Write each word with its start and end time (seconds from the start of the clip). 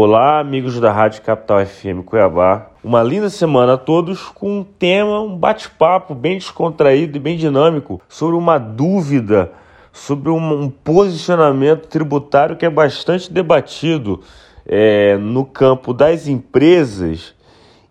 Olá, 0.00 0.38
amigos 0.38 0.78
da 0.78 0.92
Rádio 0.92 1.22
Capital 1.22 1.66
FM 1.66 2.04
Cuiabá. 2.06 2.70
Uma 2.84 3.02
linda 3.02 3.28
semana 3.28 3.72
a 3.72 3.76
todos 3.76 4.28
com 4.28 4.60
um 4.60 4.62
tema, 4.62 5.20
um 5.20 5.36
bate-papo 5.36 6.14
bem 6.14 6.38
descontraído 6.38 7.16
e 7.16 7.20
bem 7.20 7.36
dinâmico 7.36 8.00
sobre 8.08 8.36
uma 8.36 8.58
dúvida, 8.58 9.50
sobre 9.92 10.30
um, 10.30 10.62
um 10.62 10.70
posicionamento 10.70 11.88
tributário 11.88 12.54
que 12.56 12.64
é 12.64 12.70
bastante 12.70 13.32
debatido 13.32 14.20
é, 14.64 15.16
no 15.16 15.44
campo 15.44 15.92
das 15.92 16.28
empresas 16.28 17.34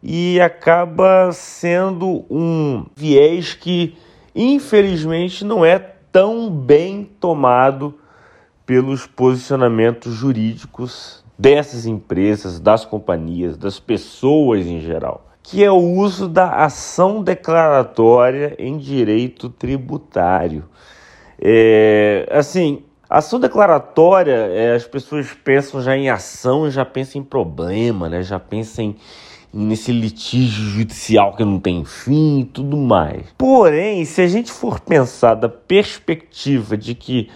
e 0.02 0.40
acaba 0.40 1.34
sendo 1.34 2.24
um 2.30 2.86
viés 2.96 3.54
que, 3.54 3.98
infelizmente, 4.34 5.44
não 5.44 5.66
é 5.66 5.78
tão 5.78 6.50
bem 6.50 7.04
tomado 7.20 7.96
pelos 8.66 9.06
posicionamentos 9.06 10.14
jurídicos 10.14 11.27
dessas 11.38 11.86
empresas, 11.86 12.60
das 12.60 12.84
companhias, 12.84 13.58
das 13.58 13.80
pessoas 13.80 14.66
em 14.66 14.80
geral, 14.80 15.28
que 15.44 15.64
é 15.64 15.72
o 15.72 15.78
uso 15.78 16.28
da 16.28 16.66
ação 16.66 17.22
declaratória 17.22 18.56
em 18.58 18.78
direito 18.78 19.50
tributário. 19.50 20.66
É, 21.40 22.28
assim, 22.32 22.84
ação 23.08 23.40
declaratória, 23.40 24.34
é, 24.34 24.74
as 24.76 24.86
pessoas 24.86 25.32
pensam 25.44 25.82
já 25.82 25.96
em 25.96 26.10
ação, 26.10 26.70
já 26.70 26.84
pensam 26.84 27.22
em 27.22 27.24
problema, 27.24 28.10
né? 28.10 28.24
já 28.24 28.40
pensam 28.40 28.86
em, 28.86 28.96
nesse 29.54 29.92
litígio 29.92 30.64
judicial 30.66 31.36
que 31.36 31.46
não 31.46 31.60
tem 31.60 31.86
fim 31.86 32.40
e 32.40 32.46
tudo 32.46 32.76
mais. 32.76 33.28
Porém, 33.38 34.04
se 34.06 34.22
a 34.22 34.28
gente 34.28 34.52
for 34.52 34.80
pensar 34.80 35.36
da 35.36 35.48
perspectiva 35.48 36.76
de 36.76 36.96
que 36.96 37.30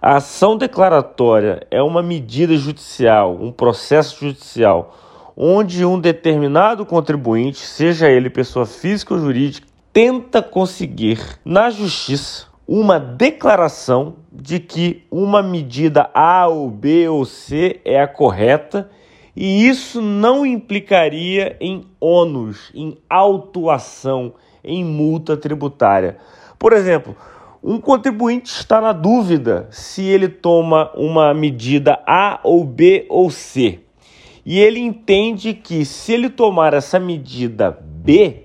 a 0.00 0.16
ação 0.16 0.56
declaratória 0.56 1.66
é 1.70 1.82
uma 1.82 2.02
medida 2.02 2.56
judicial, 2.56 3.36
um 3.40 3.50
processo 3.50 4.24
judicial, 4.24 4.96
onde 5.36 5.84
um 5.84 5.98
determinado 5.98 6.86
contribuinte, 6.86 7.58
seja 7.58 8.08
ele 8.08 8.30
pessoa 8.30 8.64
física 8.64 9.14
ou 9.14 9.20
jurídica, 9.20 9.66
tenta 9.92 10.40
conseguir 10.40 11.20
na 11.44 11.70
justiça 11.70 12.46
uma 12.66 13.00
declaração 13.00 14.16
de 14.30 14.60
que 14.60 15.04
uma 15.10 15.42
medida 15.42 16.08
A 16.14 16.46
ou 16.46 16.70
B 16.70 17.08
ou 17.08 17.24
C 17.24 17.80
é 17.84 18.00
a 18.00 18.06
correta 18.06 18.90
e 19.34 19.68
isso 19.68 20.00
não 20.00 20.44
implicaria 20.44 21.56
em 21.60 21.86
ônus, 22.00 22.70
em 22.74 22.98
autuação, 23.08 24.34
em 24.62 24.84
multa 24.84 25.36
tributária. 25.36 26.18
Por 26.58 26.72
exemplo, 26.72 27.16
um 27.68 27.78
contribuinte 27.78 28.50
está 28.50 28.80
na 28.80 28.94
dúvida 28.94 29.68
se 29.70 30.02
ele 30.02 30.26
toma 30.26 30.90
uma 30.94 31.34
medida 31.34 32.02
A 32.06 32.40
ou 32.42 32.64
B 32.64 33.04
ou 33.10 33.28
C. 33.28 33.80
E 34.46 34.58
ele 34.58 34.80
entende 34.80 35.52
que 35.52 35.84
se 35.84 36.14
ele 36.14 36.30
tomar 36.30 36.72
essa 36.72 36.98
medida 36.98 37.78
B, 37.78 38.44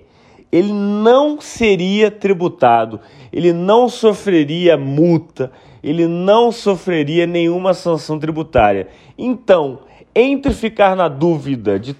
ele 0.52 0.74
não 0.74 1.40
seria 1.40 2.10
tributado, 2.10 3.00
ele 3.32 3.50
não 3.50 3.88
sofreria 3.88 4.76
multa, 4.76 5.50
ele 5.82 6.06
não 6.06 6.52
sofreria 6.52 7.26
nenhuma 7.26 7.72
sanção 7.72 8.18
tributária. 8.18 8.88
Então, 9.16 9.78
entre 10.14 10.52
ficar 10.52 10.94
na 10.94 11.08
dúvida 11.08 11.80
de 11.80 11.96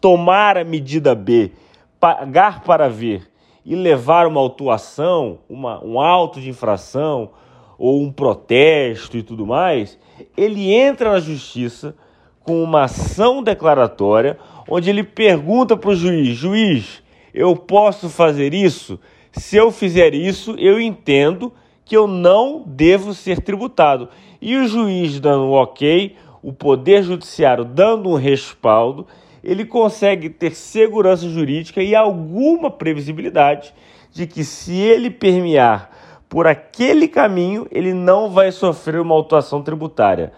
tomar 0.00 0.58
a 0.58 0.64
medida 0.64 1.14
B, 1.14 1.52
pagar 2.00 2.64
para 2.64 2.88
ver 2.88 3.22
e 3.64 3.74
levar 3.74 4.26
uma 4.26 4.40
autuação, 4.40 5.38
uma, 5.48 5.82
um 5.84 5.98
auto 6.00 6.40
de 6.40 6.50
infração 6.50 7.30
ou 7.78 8.02
um 8.02 8.12
protesto 8.12 9.16
e 9.16 9.22
tudo 9.22 9.46
mais, 9.46 9.98
ele 10.36 10.72
entra 10.72 11.12
na 11.12 11.20
justiça 11.20 11.94
com 12.42 12.62
uma 12.62 12.84
ação 12.84 13.42
declaratória 13.42 14.38
onde 14.68 14.90
ele 14.90 15.02
pergunta 15.02 15.76
para 15.76 15.90
o 15.90 15.96
juiz: 15.96 16.36
juiz, 16.36 17.02
eu 17.32 17.56
posso 17.56 18.08
fazer 18.08 18.54
isso? 18.54 18.98
Se 19.32 19.56
eu 19.56 19.70
fizer 19.70 20.14
isso, 20.14 20.54
eu 20.58 20.80
entendo 20.80 21.52
que 21.84 21.96
eu 21.96 22.06
não 22.06 22.62
devo 22.64 23.12
ser 23.12 23.40
tributado. 23.40 24.08
E 24.40 24.56
o 24.56 24.66
juiz 24.68 25.18
dando 25.18 25.44
um 25.44 25.52
ok, 25.52 26.14
o 26.42 26.52
Poder 26.52 27.02
Judiciário 27.02 27.64
dando 27.64 28.08
um 28.08 28.14
respaldo, 28.14 29.06
ele 29.44 29.64
consegue 29.66 30.30
ter 30.30 30.54
segurança 30.54 31.28
jurídica 31.28 31.82
e 31.82 31.94
alguma 31.94 32.70
previsibilidade 32.70 33.74
de 34.10 34.26
que 34.26 34.42
se 34.42 34.74
ele 34.74 35.10
permear 35.10 35.90
por 36.28 36.46
aquele 36.46 37.06
caminho, 37.06 37.66
ele 37.70 37.92
não 37.92 38.30
vai 38.30 38.50
sofrer 38.50 39.00
uma 39.00 39.14
autuação 39.14 39.62
tributária. 39.62 40.32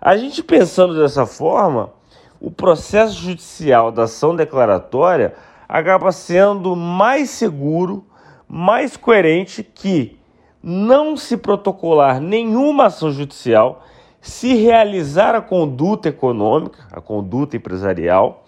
A 0.00 0.16
gente 0.16 0.42
pensando 0.42 0.98
dessa 0.98 1.26
forma, 1.26 1.92
o 2.40 2.50
processo 2.50 3.20
judicial 3.20 3.90
da 3.90 4.04
ação 4.04 4.34
declaratória 4.34 5.34
acaba 5.68 6.12
sendo 6.12 6.76
mais 6.76 7.30
seguro, 7.30 8.04
mais 8.48 8.96
coerente 8.96 9.62
que 9.62 10.18
não 10.62 11.16
se 11.16 11.36
protocolar 11.36 12.20
nenhuma 12.20 12.86
ação 12.86 13.10
judicial, 13.10 13.84
se 14.22 14.54
realizar 14.54 15.34
a 15.34 15.42
conduta 15.42 16.08
econômica, 16.08 16.86
a 16.92 17.00
conduta 17.00 17.56
empresarial, 17.56 18.46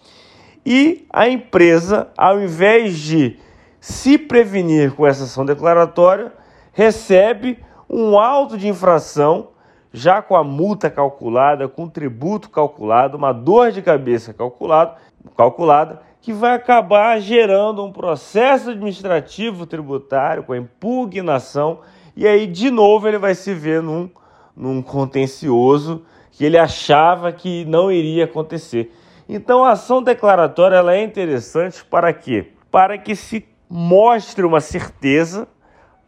e 0.64 1.04
a 1.12 1.28
empresa, 1.28 2.08
ao 2.16 2.40
invés 2.40 2.96
de 2.98 3.36
se 3.80 4.16
prevenir 4.16 4.94
com 4.94 5.04
essa 5.06 5.24
ação 5.24 5.44
declaratória, 5.44 6.32
recebe 6.72 7.58
um 7.90 8.16
auto 8.16 8.56
de 8.56 8.68
infração, 8.68 9.48
já 9.92 10.22
com 10.22 10.36
a 10.36 10.44
multa 10.44 10.88
calculada, 10.88 11.68
com 11.68 11.84
o 11.84 11.90
tributo 11.90 12.48
calculado, 12.48 13.16
uma 13.16 13.32
dor 13.32 13.72
de 13.72 13.82
cabeça 13.82 14.32
calculado, 14.32 14.94
calculada, 15.36 16.00
que 16.20 16.32
vai 16.32 16.54
acabar 16.54 17.20
gerando 17.20 17.84
um 17.84 17.92
processo 17.92 18.70
administrativo 18.70 19.66
tributário 19.66 20.44
com 20.44 20.52
a 20.52 20.58
impugnação, 20.58 21.80
e 22.16 22.26
aí 22.26 22.46
de 22.46 22.70
novo 22.70 23.06
ele 23.06 23.18
vai 23.18 23.34
se 23.34 23.52
ver 23.52 23.82
num, 23.82 24.08
num 24.56 24.82
contencioso 24.82 26.04
que 26.30 26.44
ele 26.44 26.58
achava 26.58 27.32
que 27.32 27.64
não 27.64 27.90
iria 27.90 28.24
acontecer. 28.24 28.92
Então 29.28 29.64
a 29.64 29.72
ação 29.72 30.02
declaratória 30.02 30.76
ela 30.76 30.94
é 30.94 31.02
interessante 31.02 31.84
para 31.84 32.12
quê? 32.12 32.52
Para 32.70 32.98
que 32.98 33.14
se 33.14 33.46
mostre 33.68 34.44
uma 34.44 34.60
certeza 34.60 35.48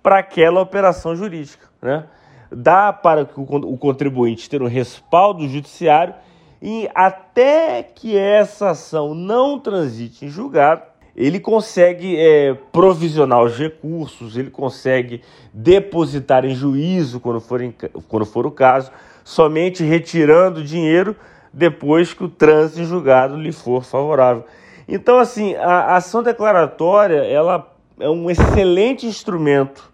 para 0.02 0.18
aquela 0.18 0.60
operação 0.60 1.16
jurídica. 1.16 1.66
Né? 1.80 2.04
Dá 2.50 2.92
para 2.92 3.28
o 3.36 3.76
contribuinte 3.78 4.48
ter 4.48 4.62
um 4.62 4.68
respaldo 4.68 5.48
judiciário 5.48 6.14
e 6.60 6.88
até 6.94 7.82
que 7.82 8.16
essa 8.16 8.70
ação 8.70 9.14
não 9.14 9.58
transite 9.58 10.24
em 10.24 10.28
julgado, 10.28 10.82
ele 11.16 11.40
consegue 11.40 12.16
é, 12.18 12.52
provisionar 12.70 13.42
os 13.42 13.56
recursos, 13.56 14.36
ele 14.36 14.50
consegue 14.50 15.22
depositar 15.52 16.44
em 16.44 16.54
juízo 16.54 17.18
quando 17.18 17.40
for, 17.40 17.62
em, 17.62 17.74
quando 18.06 18.26
for 18.26 18.46
o 18.46 18.50
caso, 18.50 18.90
somente 19.24 19.82
retirando 19.82 20.60
o 20.60 20.64
dinheiro 20.64 21.16
depois 21.50 22.12
que 22.12 22.22
o 22.22 22.28
trânsito 22.28 22.84
julgado 22.84 23.40
lhe 23.40 23.50
for 23.50 23.82
favorável. 23.82 24.44
Então, 24.86 25.18
assim, 25.18 25.54
a 25.54 25.96
ação 25.96 26.22
declaratória 26.22 27.24
ela 27.24 27.74
é 27.98 28.10
um 28.10 28.30
excelente 28.30 29.06
instrumento 29.06 29.90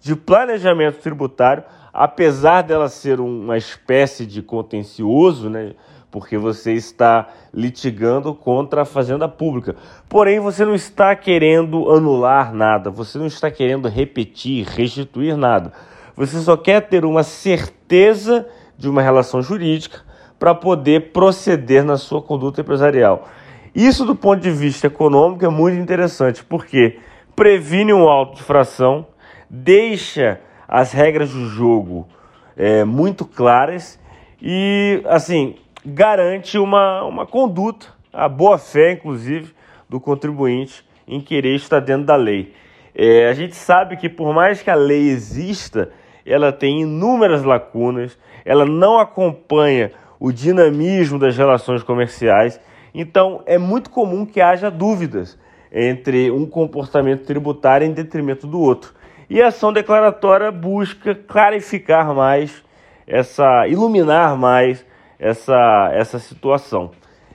de 0.00 0.16
planejamento 0.16 0.98
tributário, 0.98 1.62
apesar 1.94 2.62
dela 2.62 2.88
ser 2.88 3.20
uma 3.20 3.56
espécie 3.56 4.26
de 4.26 4.42
contencioso, 4.42 5.48
né? 5.48 5.74
Porque 6.10 6.36
você 6.36 6.72
está 6.72 7.28
litigando 7.52 8.34
contra 8.34 8.82
a 8.82 8.84
fazenda 8.84 9.28
pública. 9.28 9.76
Porém, 10.08 10.40
você 10.40 10.64
não 10.64 10.74
está 10.74 11.14
querendo 11.14 11.90
anular 11.90 12.52
nada, 12.52 12.90
você 12.90 13.16
não 13.16 13.26
está 13.26 13.50
querendo 13.50 13.88
repetir, 13.88 14.66
restituir 14.66 15.36
nada. 15.36 15.72
Você 16.16 16.38
só 16.40 16.56
quer 16.56 16.80
ter 16.82 17.04
uma 17.04 17.22
certeza 17.22 18.46
de 18.76 18.88
uma 18.88 19.00
relação 19.02 19.40
jurídica 19.40 20.00
para 20.38 20.54
poder 20.54 21.12
proceder 21.12 21.84
na 21.84 21.96
sua 21.96 22.20
conduta 22.20 22.60
empresarial. 22.60 23.28
Isso, 23.74 24.04
do 24.04 24.14
ponto 24.14 24.40
de 24.40 24.50
vista 24.50 24.88
econômico, 24.88 25.44
é 25.44 25.48
muito 25.48 25.78
interessante, 25.78 26.44
porque 26.44 26.98
previne 27.34 27.92
um 27.92 28.08
auto 28.08 28.36
de 28.36 28.42
fração, 28.42 29.06
deixa 29.48 30.40
as 30.68 30.92
regras 30.92 31.32
do 31.32 31.46
jogo 31.48 32.08
é, 32.56 32.84
muito 32.84 33.24
claras 33.24 33.98
e, 34.40 35.02
assim, 35.06 35.56
garante 35.84 36.58
uma, 36.58 37.04
uma 37.04 37.26
conduta, 37.26 37.86
a 38.12 38.28
boa 38.28 38.58
fé, 38.58 38.92
inclusive, 38.92 39.54
do 39.88 40.00
contribuinte 40.00 40.84
em 41.06 41.20
querer 41.20 41.54
estar 41.54 41.80
dentro 41.80 42.06
da 42.06 42.16
lei. 42.16 42.54
É, 42.94 43.28
a 43.28 43.32
gente 43.32 43.56
sabe 43.56 43.96
que, 43.96 44.08
por 44.08 44.32
mais 44.32 44.62
que 44.62 44.70
a 44.70 44.74
lei 44.74 45.08
exista, 45.08 45.90
ela 46.24 46.52
tem 46.52 46.82
inúmeras 46.82 47.42
lacunas, 47.42 48.18
ela 48.44 48.64
não 48.64 48.98
acompanha 48.98 49.92
o 50.18 50.32
dinamismo 50.32 51.18
das 51.18 51.36
relações 51.36 51.82
comerciais. 51.82 52.60
Então, 52.94 53.42
é 53.46 53.58
muito 53.58 53.90
comum 53.90 54.24
que 54.24 54.40
haja 54.40 54.70
dúvidas 54.70 55.38
entre 55.72 56.30
um 56.30 56.46
comportamento 56.46 57.24
tributário 57.24 57.86
em 57.86 57.92
detrimento 57.92 58.46
do 58.46 58.60
outro. 58.60 58.94
E 59.28 59.40
a 59.40 59.48
ação 59.48 59.72
declaratória 59.72 60.52
busca 60.52 61.14
clarificar 61.14 62.14
mais 62.14 62.62
essa, 63.06 63.66
iluminar 63.68 64.36
mais 64.36 64.84
essa, 65.18 65.90
essa 65.92 66.18
situação. 66.18 66.90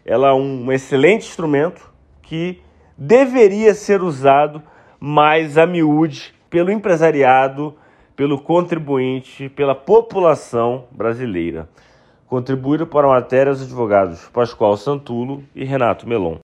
ela 0.06 0.30
é 0.30 0.34
um 0.34 0.72
excelente 0.72 1.28
instrumento 1.28 1.90
que 2.22 2.62
deveria 2.98 3.74
ser 3.74 4.02
usado 4.02 4.62
mais 5.00 5.58
a 5.58 5.66
miúde 5.66 6.34
pelo 6.50 6.72
empresariado, 6.72 7.76
pelo 8.16 8.40
contribuinte, 8.42 9.50
pela 9.50 9.74
população 9.74 10.86
brasileira. 10.92 11.70
Contribuíram 12.28 12.86
para 12.86 13.08
a 13.08 13.12
matéria 13.12 13.52
os 13.52 13.62
advogados 13.62 14.28
Pascoal 14.30 14.78
Santulo 14.78 15.44
e 15.56 15.64
Renato 15.64 16.08
Melon. 16.08 16.38